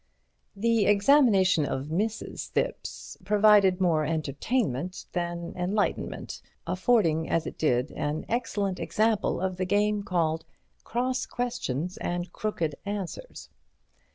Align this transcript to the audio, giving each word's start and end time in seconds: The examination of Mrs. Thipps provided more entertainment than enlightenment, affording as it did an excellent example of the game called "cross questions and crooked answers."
The 0.55 0.87
examination 0.87 1.63
of 1.63 1.89
Mrs. 1.89 2.49
Thipps 2.51 3.17
provided 3.23 3.79
more 3.79 4.03
entertainment 4.03 5.05
than 5.13 5.53
enlightenment, 5.55 6.41
affording 6.65 7.29
as 7.29 7.45
it 7.45 7.55
did 7.55 7.91
an 7.91 8.25
excellent 8.27 8.79
example 8.79 9.39
of 9.39 9.57
the 9.57 9.65
game 9.65 10.01
called 10.01 10.43
"cross 10.83 11.27
questions 11.27 11.97
and 11.97 12.33
crooked 12.33 12.73
answers." 12.83 13.49